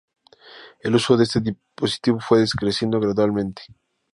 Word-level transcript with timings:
El 0.79 0.95
uso 0.95 1.15
de 1.15 1.25
este 1.25 1.41
dispositivo 1.41 2.19
fue 2.19 2.39
decreciendo 2.39 2.99
gradualmente. 2.99 3.65